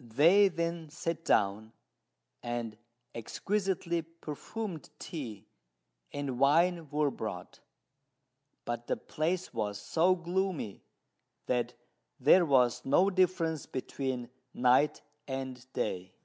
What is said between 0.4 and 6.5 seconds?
then sat down, and exquisitely perfumed tea and